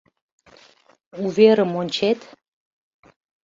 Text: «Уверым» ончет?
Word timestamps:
«Уверым» 1.23 1.71
ончет? 1.81 2.19